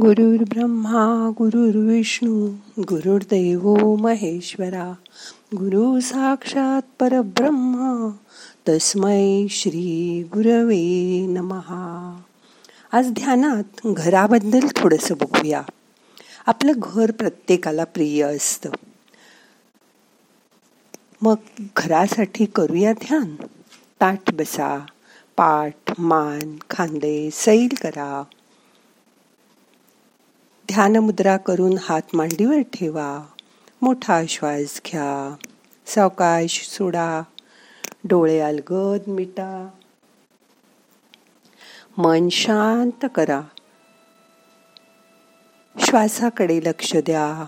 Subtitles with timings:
[0.00, 4.92] गुरुर् ब्रह्मा गुरुर्विष्णू गुरुर्दैव महेश्वरा
[5.54, 8.08] गुरु साक्षात परब्रह्म
[8.68, 12.20] तस्मै श्री गुरवे नमहा.
[12.92, 15.62] आज ध्यानात घराबद्दल थोडंसं बघूया.
[16.46, 18.70] आपलं घर प्रत्येकाला प्रिय असतं.
[21.22, 21.34] मग
[21.76, 23.34] घरासाठी करूया ध्यान?
[24.00, 24.86] ताट बसा
[25.36, 28.22] पाठ मान खांदे सैल करा.
[30.70, 33.26] ध्यानमुद्रा करून हात मांडीवर ठेवा.
[33.82, 35.34] मोठा श्वास घ्या.
[35.86, 37.22] सावकाश सोडा.
[38.04, 39.68] डोळे अलगद मिटा.
[41.98, 43.40] मन शांत करा.
[45.80, 47.44] श्वासाकडे लक्ष द्या.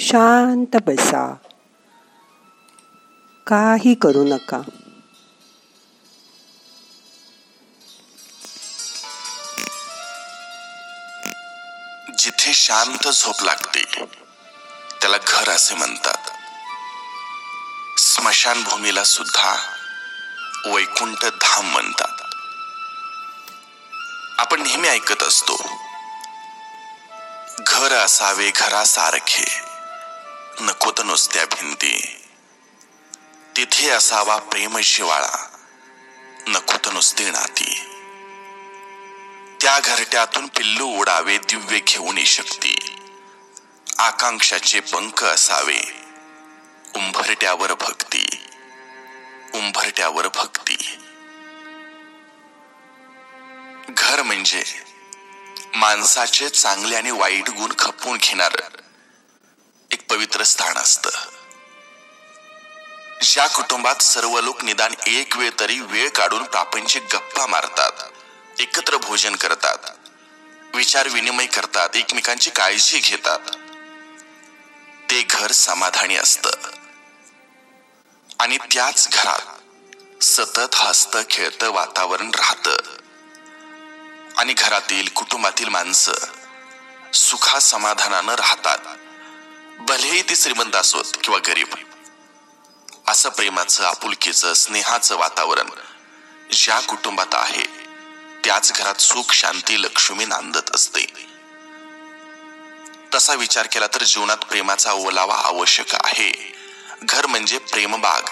[0.00, 1.34] शांत बसा.
[3.46, 4.62] काही करू नका.
[12.78, 13.82] शांत झोप लागते.
[15.00, 16.30] त्याला घर असे म्हणतात.
[17.98, 19.56] स्मशानभूमीला सुद्धा
[20.66, 22.22] वैकुंठ धाम म्हणतात.
[24.38, 25.56] आपण नेहमी ऐकत असतो
[27.58, 29.60] घर असावे घरासारखे
[30.60, 32.26] नकोत नुसत्या भिंती.
[33.56, 35.48] तिथे असावा प्रेम शिवाळा
[36.46, 37.84] नकोत नुसते नाती.
[39.62, 42.67] त्या घरट्यातून पिल्लू उडावे दिव्य घेऊन शक्ती.
[43.98, 45.80] आकांक्षाचे पंख असावे.
[46.96, 48.26] उंभरट्यावर भक्ती.
[49.54, 50.76] उंभरट्यावर भक्ती.
[53.88, 54.62] घर म्हणजे
[55.74, 58.56] माणसाचे चांगले आणि वाईट गुण खपवून घेणार
[59.92, 61.08] एक पवित्र स्थान असत.
[63.22, 69.36] ज्या कुटुंबात सर्व लोक निदान एक वेळ तरी वेळ काढून प्रापंचिक गप्पा मारतात एकत्र भोजन
[69.36, 69.90] करतात
[70.74, 73.56] विचार विनिमय करतात एकमेकांची काळजी घेतात
[75.10, 76.46] ते घर समाधानी असत.
[78.38, 82.68] आणि त्याच घरात सतत हसत खेळत वातावरण राहत.
[84.38, 86.12] आणि घरातील कुटुंबातील माणसं
[87.14, 88.78] सुखा समाधानानं राहतात.
[89.78, 91.74] भलेही ते श्रीमंत असोत किंवा गरीब.
[93.08, 95.70] असं प्रेमाचं आपुलकीचं स्नेहाचं वातावरण
[96.52, 97.64] ज्या कुटुंबात आहे
[98.44, 101.28] त्याच घरात सुख शांती लक्ष्मी नांदत असते.
[103.14, 106.54] तसा विचार केला तर जीवनात प्रेमाचा ओलावा आवश्यक आहे.
[107.02, 108.22] घर म्हणजे प्रेमबाग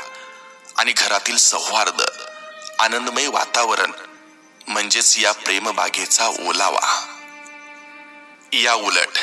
[0.76, 2.02] आणि घरातील सौहार्द
[2.78, 3.92] आनंदमय वातावरण
[4.68, 7.12] म्हणजेच या प्रेमबागेचा ओलावा.
[8.52, 9.18] या उलट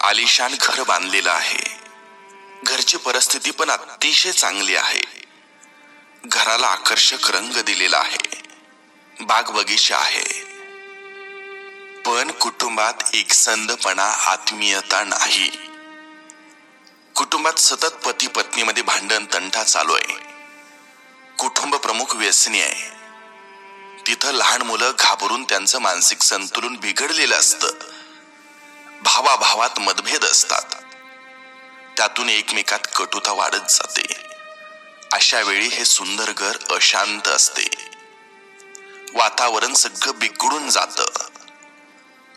[0.00, 1.78] आलिशान घर बांधलेलं आहे.
[2.62, 5.24] घरची परिस्थिती पण अतिशय चांगली आहे.
[6.24, 8.42] घराला आकर्षक रंग दिलेला आहे.
[9.20, 10.53] बाग बगीचा आहे.
[12.06, 15.50] पण कुटुंबात एकसंदपणा आत्मीयता नाही.
[17.14, 20.16] कुटुंबात सतत पती पत्नीमध्ये भांडण तंटा चालू आहे.
[21.38, 22.90] कुटुंब प्रमुख व्यसनी आहे.
[24.06, 27.66] तिथं लहान मुलं घाबरून त्यांचं मानसिक संतुलन बिघडलेलं असतं.
[29.02, 30.74] भावाभावात मतभेद असतात.
[31.96, 34.14] त्यातून एकमेकात कटुता वाढत जाते.
[35.12, 37.70] अशा वेळी हे सुंदर घर अशांत असते.
[39.14, 41.04] वातावरण सगळं बिघडून जातं.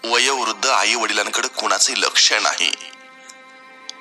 [0.04, 2.72] वयोवृद्ध आई वडिलांकडे कुणाचे लक्ष नाही.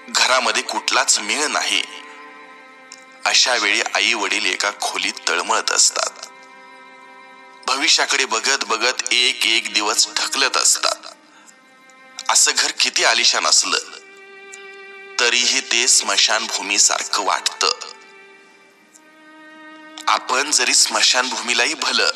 [0.09, 1.83] घरामध्ये कुठलाच मेळ नाही.
[3.25, 6.27] अशा वेळी आई वडील एका खोलीत तळमळत असतात.
[7.67, 11.13] भविष्याकडे बघत बघत एक एक दिवस ढकलत असतात.
[12.29, 13.79] असं घर किती आलिशान असलं
[15.21, 17.67] तरीही ते स्मशानभूमी सारखं वाटत.
[20.09, 22.11] आपण जरी स्मशानभूमीलाही भलं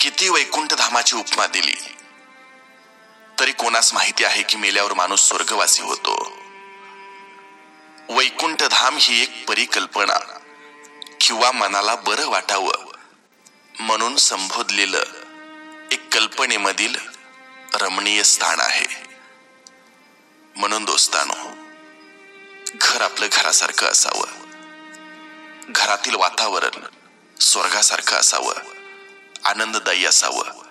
[0.00, 1.74] किती वैकुंठ धामाची उपमा दिली.
[3.40, 6.32] तरी कोणास माहिती आहे की मेल्यावर माणूस स्वर्गवासी होतो?
[8.08, 10.38] वैकुंठ धाम ही एक परिकल्पना
[11.20, 12.92] किंवा मनाला बरं वाटावं
[13.80, 15.02] म्हणून संबोधलेलं
[15.92, 16.94] एक कल्पनेमधील
[17.74, 18.86] रमणीय स्थान आहे.
[20.56, 21.34] म्हणून दोस्तानो
[22.74, 24.28] घर आपलं घरासारखं असावं.
[25.68, 26.80] घरातील वातावरण
[27.40, 28.54] स्वर्गासारखं असावं.
[29.44, 30.69] आनंददायी असावं.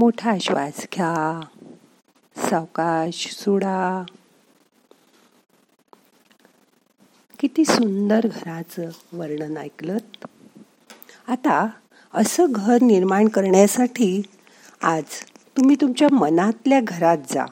[0.00, 1.40] मोठा श्वास घ्या.
[2.36, 4.04] सावकाश सोडा.
[7.38, 8.82] किती सुंदर घराचं
[9.12, 9.96] वर्णन ऐकलं
[11.28, 11.68] आता
[12.14, 14.22] असं घर निर्माण करण्यासाठी
[14.82, 15.04] आज
[15.56, 17.44] तुम्ही तुमच्या मनातल्या घरात जा.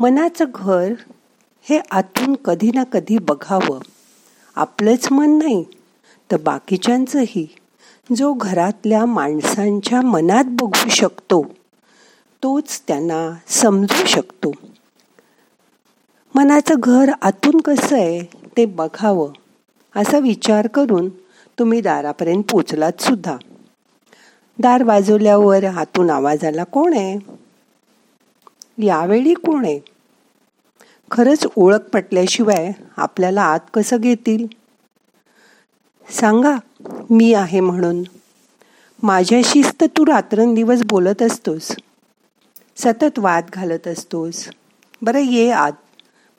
[0.00, 0.94] मनाचं घर
[1.62, 3.80] हे आतून कधी ना कधी बघावं.
[4.56, 5.64] आपलंच मन नाही
[6.32, 7.56] तर बाकीच्यांचंही.
[8.10, 11.42] जो घरातल्या माणसांच्या मनात बघू शकतो
[12.42, 14.52] तोच त्यांना समजू शकतो.
[16.34, 18.22] मनाचं घर आतून कसं आहे
[18.56, 19.32] ते बघावं
[19.96, 21.08] असा विचार करून
[21.58, 23.36] तुम्ही दारापर्यंत पोचलात सुद्धा.
[24.58, 27.18] दार वाजवल्यावर हातून आवाज आला कोण आहे?
[28.86, 29.80] यावेळी कोण आहे?
[31.10, 34.46] खरंच ओळख पटल्याशिवाय आपल्याला आत कसं घेतील?
[36.10, 36.56] सांगा
[37.10, 38.02] मी आहे म्हणून.
[39.02, 41.72] माझ्याशीच तर तू रात्रंदिवस बोलत असतोस.
[42.76, 44.48] सतत वाद घालत असतोस.
[45.02, 45.72] बरं ये आत.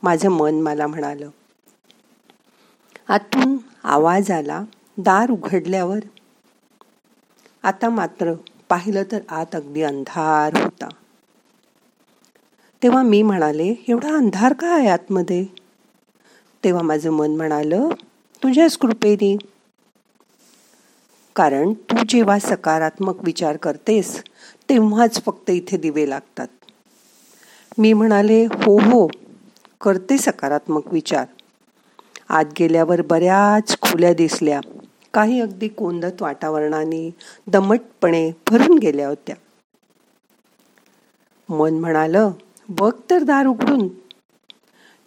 [0.04, 1.30] माझं मन मला म्हणालं.
[3.08, 4.64] आतून आवाज आला
[4.98, 6.00] दार उघडल्यावर.
[7.64, 8.34] आता मात्र
[8.70, 10.90] पाहिलं तर आत अगदी अंधार होता.
[12.84, 15.46] तेव्हा मी म्हणाले एवढा अंधार का आहे आतमध्ये?
[16.64, 17.90] तेव्हा माझं मन म्हणालं
[18.44, 19.38] तुझ्याच कृपेने.
[21.36, 24.24] कारण तू जेव्हा सकारात्मक विचार करतेस
[24.70, 26.48] तेव्हाच फक्त इथे दिवे लागतात.
[27.78, 29.08] मी म्हणाले हो हो
[29.82, 31.26] करते सकारात्मक विचार.
[32.30, 34.62] आत गेल्यावर बऱ्याच खुल्या दिसल्या.
[35.14, 37.16] काही अगदी कोंदत वातावरणाने
[37.48, 39.36] दमटपणे भरून गेल्या होत्या.
[41.50, 42.32] मन म्हणालं
[42.70, 43.88] बघ तर दार उघडून.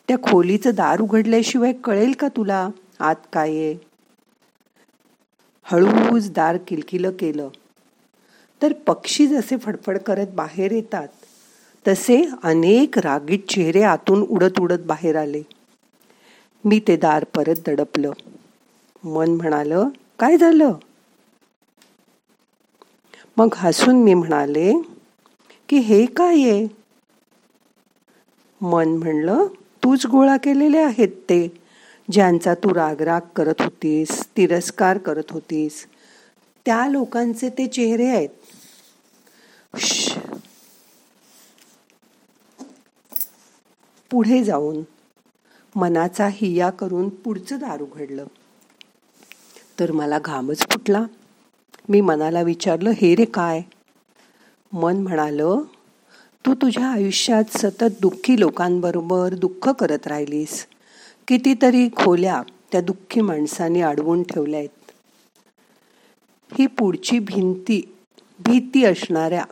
[0.08, 2.69] त्या खोलीचं दार उघडल्याशिवाय कळेल का तुला?
[3.00, 3.95] आत काय आहे?
[5.72, 7.48] हळूच दार किलकिलं केलं.
[8.62, 11.08] तर पक्षी जसे फडफड करत बाहेर येतात
[11.88, 15.42] तसे अनेक रागीट चेहरे आतून उडत उडत बाहेर आले.
[16.64, 18.12] मी ते दार परत दडपलं.
[19.04, 20.72] मन म्हणालं काय झालं?
[23.36, 24.72] मग हसून मी म्हणाले
[25.68, 26.66] की हे काय आहे?
[28.60, 29.46] मन म्हणलं
[29.84, 31.65] तूच गोळा केलेले आहेत ते.
[32.11, 35.87] ज्यांचा तू रागराग करत होतीस तिरस्कार करत होतीस
[36.67, 38.29] त्या लोकांचे ते चेहरे आहेत.
[44.11, 44.82] पुढे जाऊन
[45.75, 48.26] मनाचा हिया करून पुढचं दार उघडलं.
[49.81, 51.05] तर मला घामच फुटला.
[51.88, 53.62] मी मनाला विचारलं हे रे काय?
[54.73, 55.61] मन म्हणालं
[56.47, 60.67] तू तुझ्या आयुष्यात सतत दुःखी लोकांबरोबर दुःख करत राहिलीस.
[61.28, 62.43] कितीतरी खोल्या
[62.73, 64.90] त्या दुःखी माणसाने अडवून ठेवल्या आहेत.
[66.58, 67.94] ही पुढची भिंती
[68.38, 69.44] भीती असणाऱ्या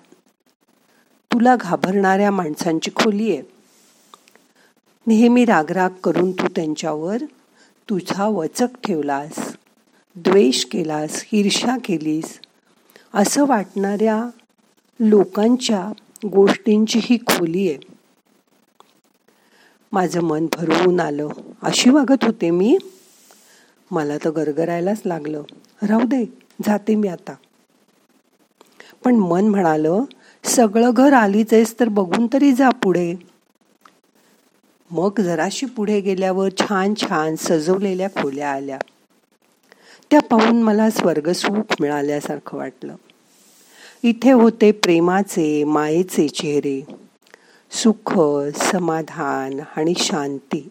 [1.33, 3.43] तुला घाबरणाऱ्या माणसांची खोली आहे.
[5.07, 7.17] नेहमी रागराग करून तू त्यांच्यावर
[7.91, 9.57] तुझा वचक ठेवलास
[10.17, 12.41] द्वेष केलास ईर्ष्या केलीस
[13.15, 14.29] असं वाटणाऱ्या
[15.01, 15.93] लोकांच्या
[16.25, 17.94] गोष्टींची ही खोली आहे.
[19.95, 21.29] माझं मन भरवून आलं.
[21.63, 22.79] अशी वागत होते मी.
[23.91, 25.43] मला तर गरगरायलाच लागलं.
[25.83, 26.25] राहू दे
[26.67, 27.35] जाते मी आता.
[29.05, 30.05] पण मन म्हणालं
[30.45, 33.15] सगळं घर आलीच आहेस तर बघून तरी जा पुढे.
[34.91, 38.79] मग जराशी पुढे गेल्यावर छान छान सजवलेल्या खोल्या आल्या.
[40.11, 42.97] त्या पाहून मला स्वर्गसुख मिळाल्यासारखं वाटलं.
[44.03, 47.04] इथे होते प्रेमाचे मायेचे चेहरे.
[47.75, 48.19] सुख
[48.55, 50.69] समाधान आणि शांती.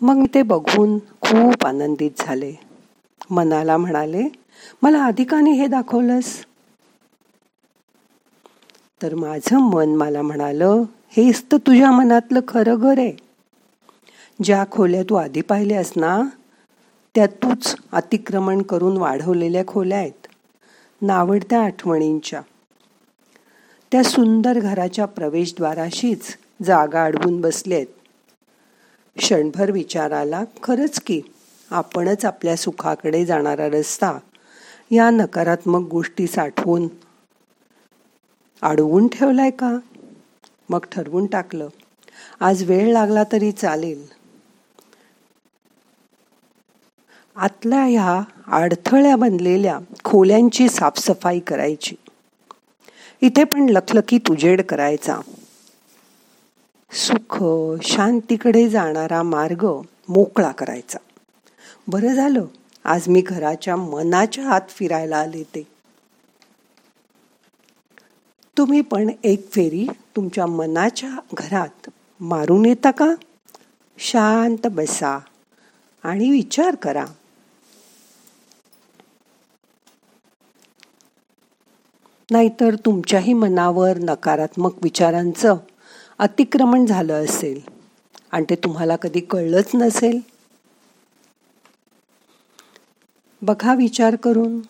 [0.00, 2.52] मग ते बघून खूप आनंदित झाले.
[3.30, 4.28] मनाला म्हणाले
[4.82, 6.44] मला अधिकाने हे दाखवलंस.
[9.02, 10.82] तर माझं मन मला म्हणालं
[11.16, 13.12] हेच तर तुझ्या मनातलं खरं घर आहे.
[14.44, 16.22] ज्या खोल्या तू आधी पाहिल्यास ना
[17.14, 20.26] त्या तूच अतिक्रमण करून वाढवलेल्या खोल्या आहेत.
[21.02, 22.40] नावडत्या आठवणींच्या.
[23.92, 27.86] त्या सुंदर घराच्या प्रवेशद्वाराशीच जागा अडवून बसलेत.
[29.16, 31.20] क्षणभर विचाराला खरंच की
[31.70, 34.18] आपणच आपल्या सुखाकडे जाणारा रस्ता
[34.90, 36.88] या नकारात्मक गोष्टी साठवून
[38.62, 39.78] अडवून ठेवलाय का?
[40.68, 41.68] मग ठरवून टाकलं.
[42.40, 44.06] आज वेळ लागला तरी चालेल.
[47.36, 51.94] आतल्या ह्या अडथळ्या बनलेल्या खोल्यांची साफसफाई करायची.
[53.20, 55.20] इथे पण लखलखीत उजेड करायचा.
[56.92, 57.44] सुख
[57.82, 59.64] शांतीकडे जाणारा मार्ग
[60.08, 60.98] मोकळा करायचा.
[61.88, 62.44] बरं झालं
[62.84, 65.66] आज मी घराच्या मनाच्या आत फिरायला आले ते.
[68.58, 73.14] तुम्ही पण एक फेरी तुमच्या मनाच्या घरात मारून येता का?
[73.98, 75.18] शांत बसा
[76.02, 77.04] आणि विचार करा.
[82.30, 85.56] नाहीतर तुमच्याही मनावर नकारात्मक विचारांचं
[86.18, 87.60] अतिक्रमण झालं असेल.
[88.32, 90.20] आणि ते तुम्हाला कधी कळलंच नसेल.
[93.42, 94.60] बघा विचार करून.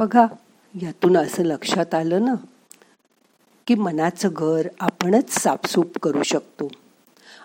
[0.00, 0.26] बघा
[0.82, 2.34] यातून असं लक्षात आलं ना
[3.66, 6.68] की मनाचं घर आपणच साफसूप करू शकतो.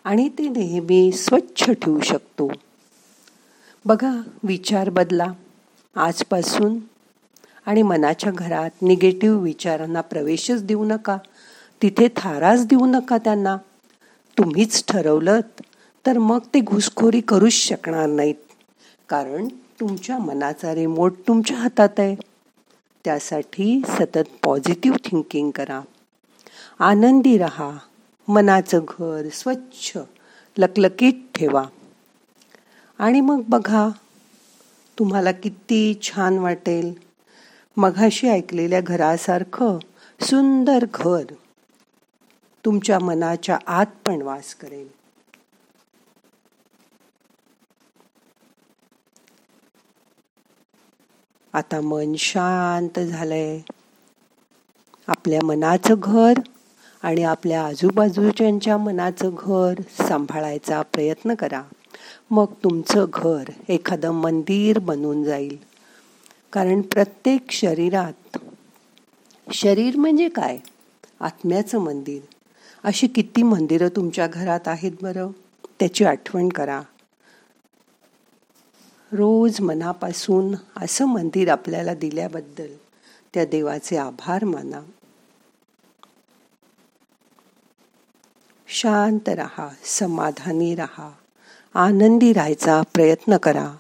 [0.04, 2.52] आणि ते नेहमी स्वच्छ ठेवू शकतो.
[3.86, 5.32] बघा विचार बदला.
[5.96, 6.78] आजपासून
[7.66, 11.18] आणि मनाच्या घरात निगेटिव्ह विचारांना प्रवेशच देऊ नका.
[11.82, 13.58] तिथे थाराच देऊ नका त्यांना.
[14.38, 15.40] तुम्हीच ठरवलं
[16.08, 18.36] तर मग ते घुसखोरी करूच शकणार नाहीत.
[19.10, 19.48] कारण
[19.80, 22.35] तुमच्या मनाचा रिमोट तुमच्या हातात आहे.
[23.06, 25.82] त्यासाठी सतत पॉझिटिव्ह थिंकिंग करा.
[26.80, 27.78] आनंदी रहा.
[28.28, 29.98] मनाचं घर स्वच्छ.
[30.58, 31.64] लकलकीत ठेवा.
[33.00, 33.90] आणि मग बघा
[35.00, 36.94] तुम्हाला किती छान वाटेल.
[37.78, 39.78] मघाशी ऐकलेल्या घरासारखं
[40.22, 41.24] सुंदर घर
[42.66, 44.88] तुमच्या मनाच्या आत पण वास करेल.
[51.56, 53.60] आता मन शांत झालंय.
[55.08, 56.34] आपल्या मनाचं घर
[57.04, 59.74] आणि आपल्या आजूबाजूच्यांच्या मनाचं घर
[60.08, 61.62] सांभाळायचा प्रयत्न करा.
[62.32, 65.58] मग तुमचं घर एखादं मंदिर बनून जाईल.
[66.54, 68.38] कारण प्रत्येक शरीरात
[69.54, 70.58] शरीर म्हणजे काय?
[71.20, 72.22] आत्म्याचं मंदिर.
[72.84, 75.28] अशी किती मंदिरं तुमच्या घरात आहेत बरं?
[75.80, 76.82] त्याची आठवण करा.
[79.16, 82.76] रोज मनापासून असं मंदिर आपल्याला दिल्याबद्दल
[83.34, 84.82] त्या देवाचे आभार माना.
[88.68, 91.12] शांत रहा समाधानी रहा
[91.74, 93.76] आनंदी राहायचा प्रयत्न करा.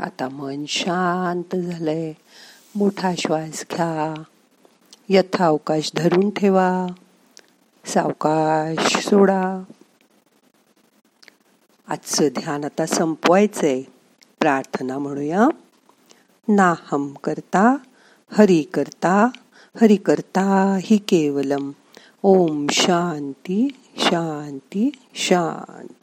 [0.00, 2.12] आता मन शांत झालंय.
[2.74, 4.22] मोठा श्वास घ्या.
[5.08, 6.86] यथावकाश धरून ठेवा.
[7.86, 9.62] सावकाश सोडा.
[11.88, 13.82] आजचं ध्यान आता संपवायचंय.
[14.40, 15.46] प्रार्थना म्हणूया.
[16.48, 17.76] नाहम करता
[18.32, 19.28] हरि करता
[19.80, 21.70] हरि करता हि केवलम.
[22.22, 25.99] ओम शांती शांती शांती.